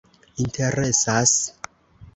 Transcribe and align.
interesas 0.45 1.53